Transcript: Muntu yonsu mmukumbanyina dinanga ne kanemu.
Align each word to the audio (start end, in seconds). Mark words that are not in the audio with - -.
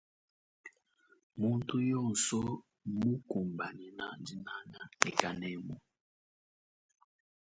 Muntu 1.41 1.75
yonsu 1.91 2.37
mmukumbanyina 2.91 4.05
dinanga 4.25 4.83
ne 5.01 5.11
kanemu. 5.19 5.75